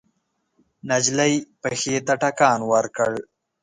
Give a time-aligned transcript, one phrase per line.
[0.89, 3.11] نجلۍ پښې ته ټکان ورکړ.